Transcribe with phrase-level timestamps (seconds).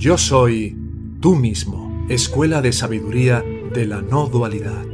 [0.00, 0.78] Yo soy
[1.20, 4.86] tú mismo, escuela de sabiduría de la no dualidad.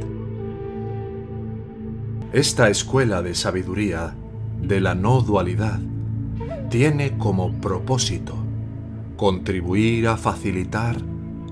[2.33, 4.17] Esta escuela de sabiduría
[4.61, 5.79] de la no dualidad
[6.69, 8.35] tiene como propósito
[9.15, 10.97] contribuir a facilitar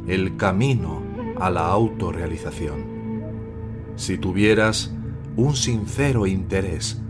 [0.05, 1.01] el camino
[1.39, 2.83] a la autorrealización.
[3.95, 4.93] Si tuvieras
[5.37, 7.01] un sincero interés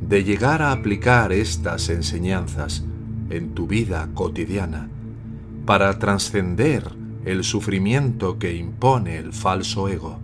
[0.00, 2.84] de llegar a aplicar estas enseñanzas
[3.28, 4.88] en tu vida cotidiana
[5.70, 6.82] para trascender
[7.24, 10.18] el sufrimiento que impone el falso ego,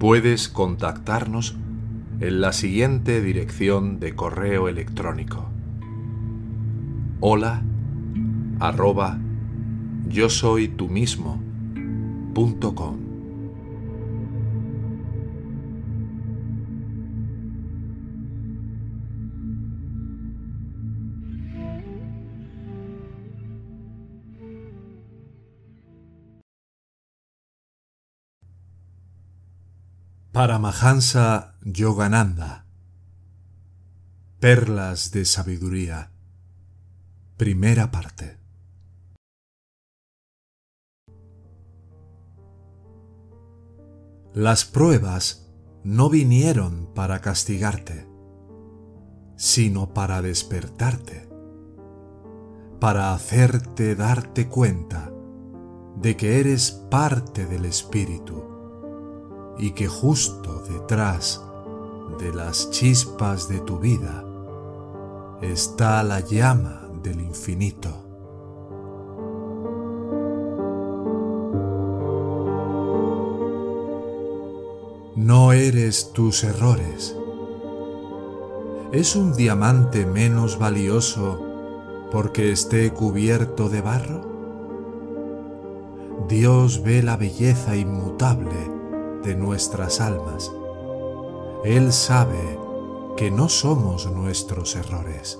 [0.00, 1.54] puedes contactarnos
[2.18, 5.48] en la siguiente dirección de correo electrónico.
[7.20, 7.62] Hola
[8.58, 9.20] arroba
[10.08, 11.40] yo soy tú mismo.
[30.38, 32.64] Paramahansa Yogananda.
[34.38, 36.12] Perlas de Sabiduría.
[37.36, 38.38] Primera parte.
[44.32, 45.50] Las pruebas
[45.82, 48.06] no vinieron para castigarte,
[49.34, 51.28] sino para despertarte,
[52.78, 55.10] para hacerte darte cuenta
[55.96, 58.57] de que eres parte del Espíritu
[59.58, 61.42] y que justo detrás
[62.18, 64.24] de las chispas de tu vida
[65.42, 67.90] está la llama del infinito.
[75.16, 77.16] No eres tus errores.
[78.92, 81.44] ¿Es un diamante menos valioso
[82.10, 84.22] porque esté cubierto de barro?
[86.28, 88.77] Dios ve la belleza inmutable
[89.22, 90.52] de nuestras almas.
[91.64, 92.58] Él sabe
[93.16, 95.38] que no somos nuestros errores.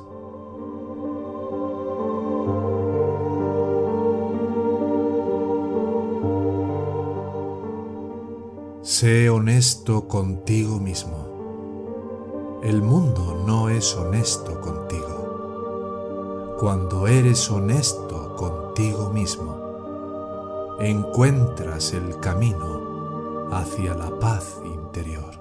[8.83, 12.61] Sé honesto contigo mismo.
[12.63, 16.57] El mundo no es honesto contigo.
[16.59, 22.78] Cuando eres honesto contigo mismo, encuentras el camino
[23.51, 25.39] hacia la paz interior.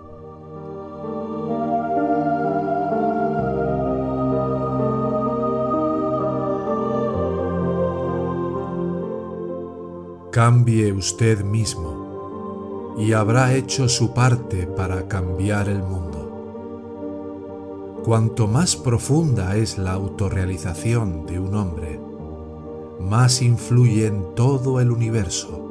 [10.31, 16.17] Cambie usted mismo y habrá hecho su parte para cambiar el mundo.
[18.03, 21.99] Cuanto más profunda es la autorrealización de un hombre,
[22.99, 25.66] más influye en todo el universo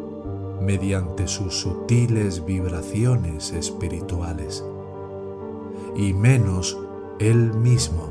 [0.67, 4.65] mediante sus sutiles vibraciones espirituales,
[5.95, 6.77] y menos
[7.21, 8.11] él mismo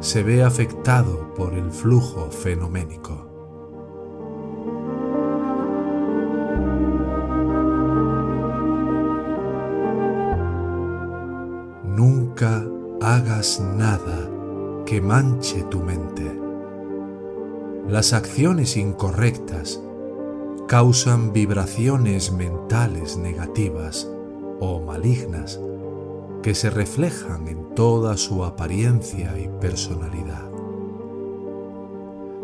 [0.00, 3.28] se ve afectado por el flujo fenoménico.
[11.84, 12.64] Nunca
[13.02, 14.30] hagas nada
[14.86, 16.40] que manche tu mente.
[17.86, 19.82] Las acciones incorrectas
[20.72, 24.08] causan vibraciones mentales negativas
[24.58, 25.60] o malignas
[26.42, 30.50] que se reflejan en toda su apariencia y personalidad.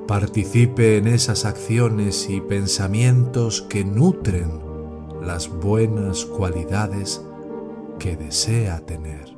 [0.07, 4.61] Participe en esas acciones y pensamientos que nutren
[5.23, 7.25] las buenas cualidades
[7.99, 9.38] que desea tener.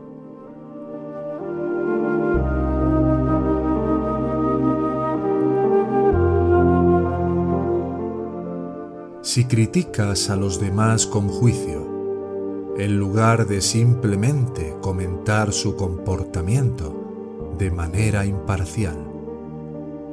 [9.30, 17.70] Si criticas a los demás con juicio, en lugar de simplemente comentar su comportamiento de
[17.70, 18.96] manera imparcial.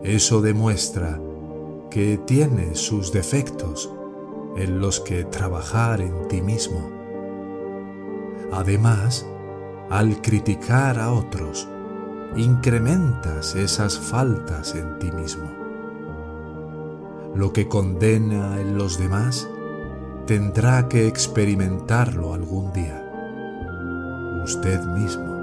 [0.04, 1.20] Eso demuestra
[1.90, 3.92] que tienes sus defectos
[4.56, 6.88] en los que trabajar en ti mismo.
[8.52, 9.25] Además,
[9.90, 11.68] al criticar a otros,
[12.36, 15.67] incrementas esas faltas en ti mismo
[17.38, 19.48] lo que condena en los demás,
[20.25, 23.04] tendrá que experimentarlo algún día.
[24.44, 25.38] Usted mismo.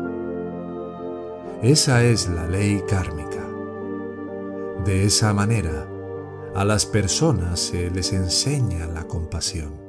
[1.63, 3.47] Esa es la ley kármica.
[4.85, 5.87] De esa manera,
[6.55, 9.84] a las personas se les enseña la compasión.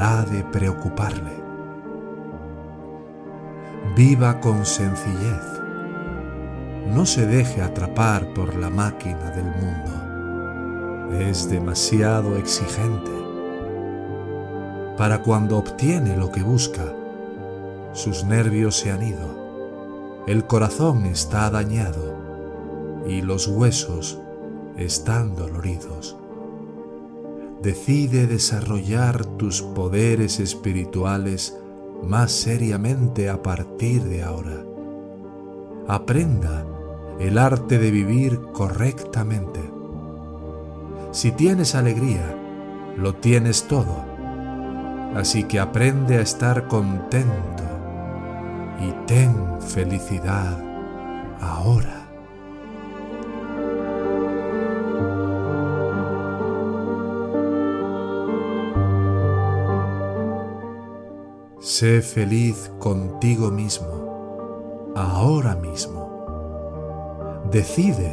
[0.00, 1.30] De preocuparle.
[3.94, 5.60] Viva con sencillez.
[6.86, 11.18] No se deje atrapar por la máquina del mundo.
[11.20, 13.10] Es demasiado exigente.
[14.96, 16.94] Para cuando obtiene lo que busca,
[17.92, 22.16] sus nervios se han ido, el corazón está dañado
[23.06, 24.18] y los huesos
[24.78, 26.19] están doloridos.
[27.62, 31.58] Decide desarrollar tus poderes espirituales
[32.02, 34.64] más seriamente a partir de ahora.
[35.86, 36.64] Aprenda
[37.18, 39.60] el arte de vivir correctamente.
[41.12, 42.34] Si tienes alegría,
[42.96, 44.04] lo tienes todo.
[45.14, 47.64] Así que aprende a estar contento
[48.80, 50.58] y ten felicidad
[51.40, 51.99] ahora.
[61.70, 67.38] Sé feliz contigo mismo, ahora mismo.
[67.48, 68.12] Decide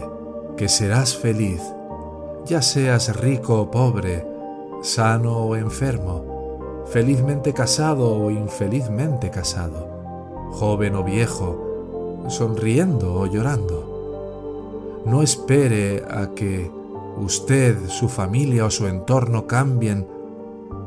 [0.55, 1.59] que serás feliz,
[2.45, 4.23] ya seas rico o pobre,
[4.83, 9.87] sano o enfermo, felizmente casado o infelizmente casado,
[10.51, 15.01] joven o viejo, sonriendo o llorando.
[15.03, 16.69] No espere a que
[17.17, 20.07] usted, su familia o su entorno cambien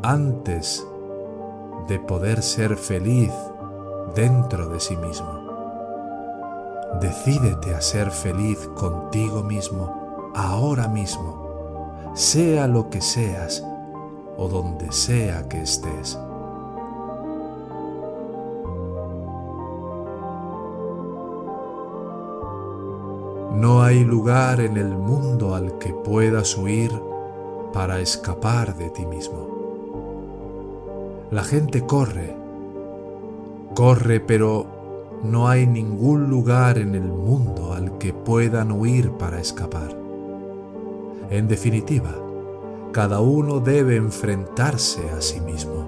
[0.04, 0.86] antes
[1.90, 3.32] de poder ser feliz
[4.14, 5.26] dentro de sí mismo.
[7.00, 13.64] Decídete a ser feliz contigo mismo ahora mismo, sea lo que seas
[14.36, 16.16] o donde sea que estés.
[23.52, 26.92] No hay lugar en el mundo al que puedas huir
[27.72, 29.59] para escapar de ti mismo.
[31.30, 32.34] La gente corre,
[33.76, 34.66] corre, pero
[35.22, 39.96] no hay ningún lugar en el mundo al que puedan huir para escapar.
[41.30, 42.16] En definitiva,
[42.90, 45.86] cada uno debe enfrentarse a sí mismo.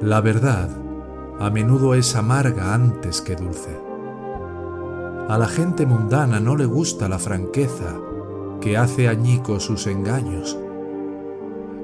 [0.00, 0.68] La verdad
[1.38, 3.78] a menudo es amarga antes que dulce.
[5.28, 7.94] A la gente mundana no le gusta la franqueza
[8.60, 10.58] que hace añicos sus engaños.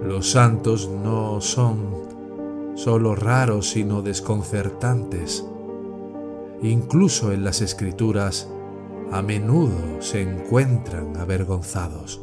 [0.03, 1.79] Los santos no son
[2.75, 5.44] solo raros, sino desconcertantes.
[6.62, 8.49] Incluso en las escrituras
[9.12, 12.21] a menudo se encuentran avergonzados.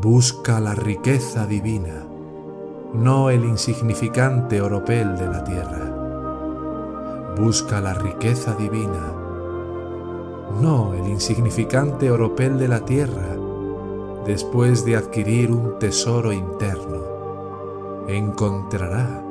[0.00, 2.07] Busca la riqueza divina
[2.94, 7.34] no el insignificante oropel de la tierra.
[7.36, 9.12] Busca la riqueza divina,
[10.60, 13.36] no el insignificante oropel de la tierra,
[14.24, 18.06] después de adquirir un tesoro interno.
[18.08, 19.22] Encontrará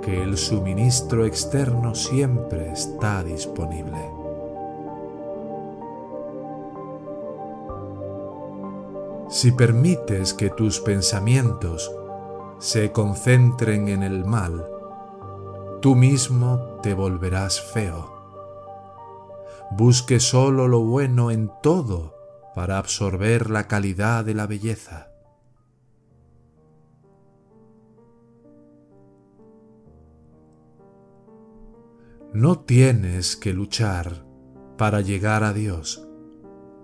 [0.00, 3.98] que el suministro externo siempre está disponible.
[9.28, 11.92] Si permites que tus pensamientos
[12.60, 14.66] se concentren en el mal,
[15.80, 18.20] tú mismo te volverás feo.
[19.70, 22.14] Busque solo lo bueno en todo
[22.54, 25.10] para absorber la calidad de la belleza.
[32.34, 34.26] No tienes que luchar
[34.76, 36.06] para llegar a Dios,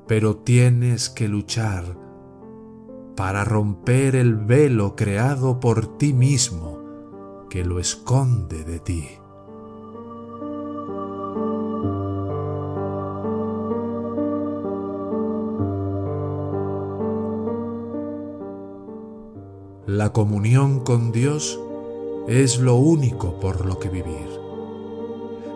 [0.09, 2.06] pero tienes que luchar
[3.17, 6.79] para romper el velo creado por ti mismo
[7.49, 9.09] que lo esconde de ti.
[19.87, 21.59] La comunión con Dios
[22.29, 24.29] es lo único por lo que vivir.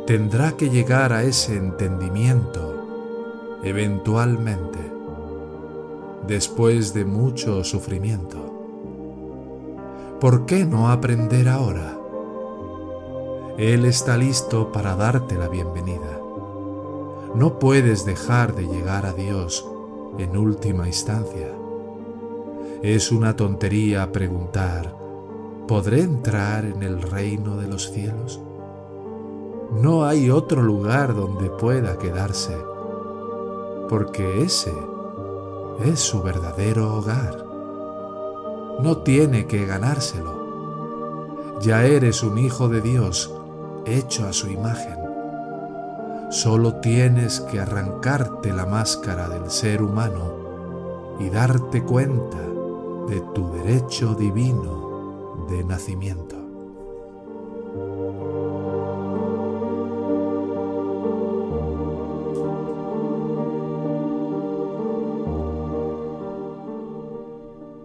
[0.06, 4.99] Tendrá que llegar a ese entendimiento eventualmente
[6.26, 8.38] después de mucho sufrimiento.
[10.20, 11.98] ¿Por qué no aprender ahora?
[13.56, 16.20] Él está listo para darte la bienvenida.
[17.34, 19.66] No puedes dejar de llegar a Dios
[20.18, 21.48] en última instancia.
[22.82, 24.94] Es una tontería preguntar,
[25.68, 28.40] ¿podré entrar en el reino de los cielos?
[29.72, 32.56] No hay otro lugar donde pueda quedarse,
[33.88, 34.72] porque ese
[35.84, 37.44] es su verdadero hogar.
[38.82, 41.58] no tiene que ganárselo.
[41.60, 43.30] Ya eres un hijo de Dios
[43.84, 44.96] hecho a su imagen.
[46.30, 52.38] Solo tienes que arrancarte la máscara del ser humano y darte cuenta
[53.08, 56.39] de tu derecho divino de nacimiento.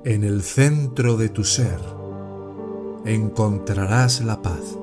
[0.06, 1.80] En el centro de tu ser
[3.06, 4.78] encontrarás la paz.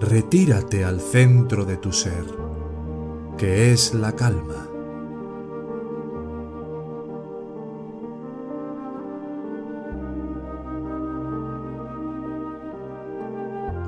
[0.00, 2.24] Retírate al centro de tu ser,
[3.36, 4.68] que es la calma.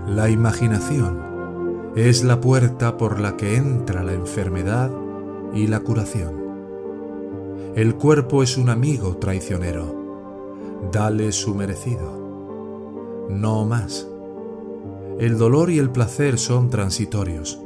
[0.08, 4.90] La imaginación es la puerta por la que entra la enfermedad
[5.54, 6.45] y la curación.
[7.76, 9.85] El cuerpo es un amigo traicionero.
[10.90, 13.26] Dale su merecido.
[13.28, 14.09] No más.
[15.18, 17.61] El dolor y el placer son transitorios.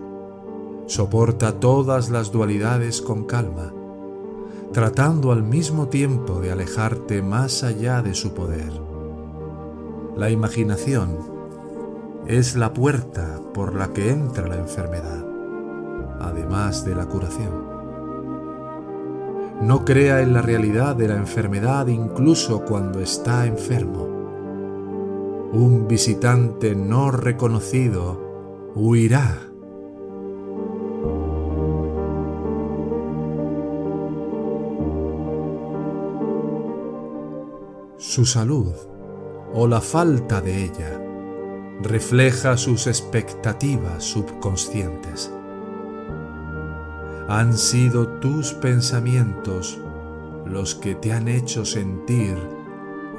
[0.87, 3.73] Soporta todas las dualidades con calma,
[4.73, 8.73] tratando al mismo tiempo de alejarte más allá de su poder.
[10.17, 11.19] La imaginación
[12.27, 15.25] es la puerta por la que entra la enfermedad,
[16.19, 17.70] además de la curación.
[19.61, 24.09] No crea en la realidad de la enfermedad incluso cuando está enfermo.
[25.53, 29.39] Un visitante no reconocido huirá.
[37.99, 38.73] Su salud
[39.53, 40.99] o la falta de ella
[41.83, 45.31] refleja sus expectativas subconscientes
[47.31, 49.79] han sido tus pensamientos
[50.47, 52.37] los que te han hecho sentir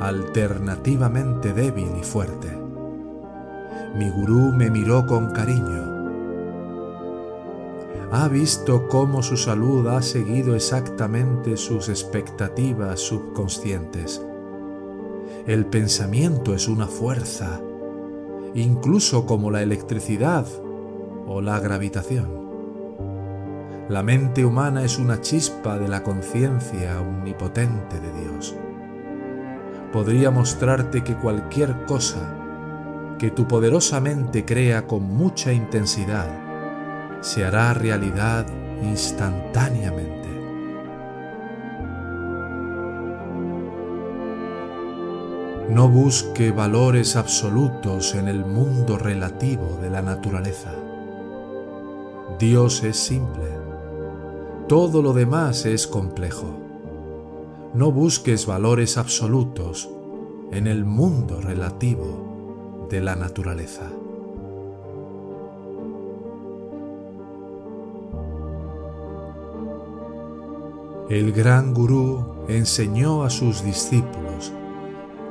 [0.02, 2.50] alternativamente débil y fuerte.
[3.96, 6.12] Mi gurú me miró con cariño.
[8.12, 14.22] Ha visto cómo su salud ha seguido exactamente sus expectativas subconscientes.
[15.48, 17.62] El pensamiento es una fuerza,
[18.56, 20.46] incluso como la electricidad
[21.26, 22.51] o la gravitación.
[23.92, 28.56] La mente humana es una chispa de la conciencia omnipotente de Dios.
[29.92, 36.30] Podría mostrarte que cualquier cosa que tu poderosa mente crea con mucha intensidad
[37.20, 38.46] se hará realidad
[38.82, 40.30] instantáneamente.
[45.70, 50.72] No busque valores absolutos en el mundo relativo de la naturaleza.
[52.40, 53.61] Dios es simple
[54.72, 56.48] todo lo demás es complejo.
[57.74, 59.90] No busques valores absolutos
[60.54, 63.92] en el mundo relativo de la naturaleza.
[71.10, 74.54] El gran gurú enseñó a sus discípulos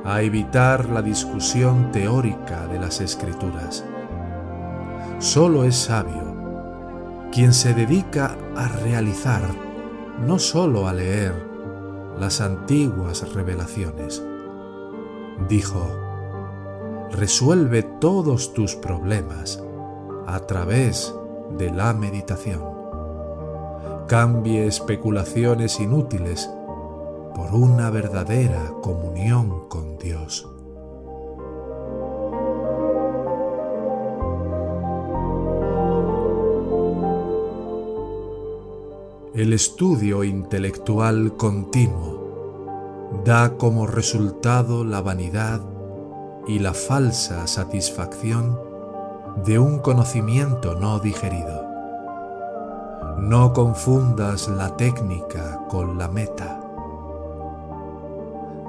[0.03, 3.83] a evitar la discusión teórica de las escrituras.
[5.17, 6.40] Solo es sabio
[7.31, 9.41] quien se dedica a realizar,
[10.19, 11.33] no sólo a leer,
[12.19, 14.21] las antiguas revelaciones.
[15.47, 15.87] Dijo,
[17.11, 19.63] resuelve todos tus problemas
[20.27, 21.15] a través
[21.57, 22.61] de la meditación.
[24.07, 26.49] Cambie especulaciones inútiles
[27.33, 30.50] por una verdadera comunión con Dios.
[39.41, 45.61] El estudio intelectual continuo da como resultado la vanidad
[46.47, 48.59] y la falsa satisfacción
[49.43, 51.65] de un conocimiento no digerido.
[53.17, 56.61] No confundas la técnica con la meta.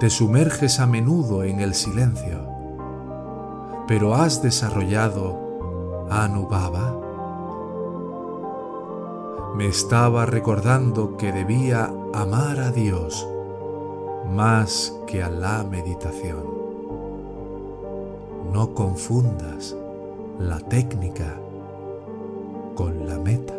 [0.00, 2.49] Te sumerges a menudo en el silencio,
[3.87, 7.12] pero has desarrollado Anubhava
[9.54, 13.26] me estaba recordando que debía amar a Dios
[14.30, 16.44] más que a la meditación.
[18.52, 19.76] No confundas
[20.38, 21.38] la técnica
[22.75, 23.54] con la meta.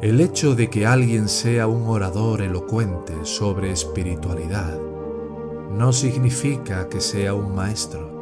[0.00, 4.78] El hecho de que alguien sea un orador elocuente sobre espiritualidad
[5.70, 8.19] no significa que sea un maestro.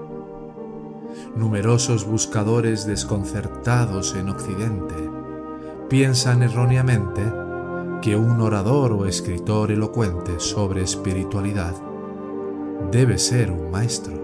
[1.36, 4.94] Numerosos buscadores desconcertados en Occidente
[5.88, 7.22] piensan erróneamente
[8.02, 11.74] que un orador o escritor elocuente sobre espiritualidad
[12.90, 14.14] debe ser un maestro.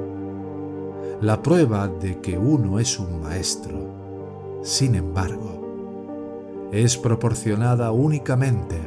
[1.21, 8.81] La prueba de que uno es un maestro, sin embargo, es proporcionada únicamente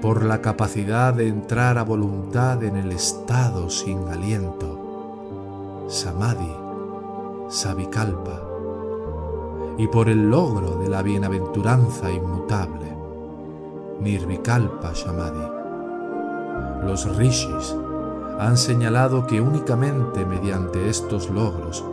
[0.00, 6.61] por la capacidad de entrar a voluntad en el estado sin aliento, samadhi,
[7.48, 8.42] savikalpa,
[9.78, 12.96] y por el logro de la bienaventuranza inmutable,
[14.00, 15.48] nirvikalpa samadhi.
[16.84, 17.76] Los rishis
[18.38, 21.84] han señalado que únicamente mediante estos logros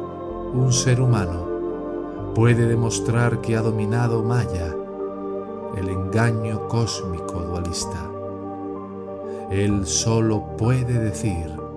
[0.53, 4.75] un ser humano puede demostrar que ha dominado Maya,
[5.75, 8.09] el engaño cósmico dualista.
[9.51, 11.68] Él solo puede decir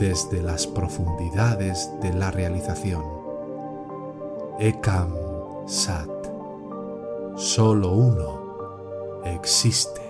[0.00, 3.04] desde las profundidades de la realización.
[4.58, 5.14] Ekam
[5.66, 6.08] Sat.
[7.36, 10.09] Solo uno existe.